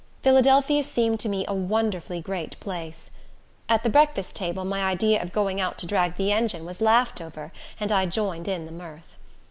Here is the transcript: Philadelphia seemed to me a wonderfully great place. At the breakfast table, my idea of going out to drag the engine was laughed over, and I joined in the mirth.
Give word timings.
Philadelphia 0.23 0.81
seemed 0.83 1.19
to 1.19 1.29
me 1.29 1.45
a 1.47 1.53
wonderfully 1.53 2.19
great 2.19 2.59
place. 2.59 3.11
At 3.69 3.83
the 3.83 3.89
breakfast 3.91 4.35
table, 4.35 4.65
my 4.65 4.83
idea 4.83 5.21
of 5.21 5.31
going 5.31 5.61
out 5.61 5.77
to 5.77 5.85
drag 5.85 6.15
the 6.15 6.31
engine 6.31 6.65
was 6.65 6.81
laughed 6.81 7.21
over, 7.21 7.51
and 7.79 7.91
I 7.91 8.07
joined 8.07 8.47
in 8.47 8.65
the 8.65 8.71
mirth. 8.71 9.15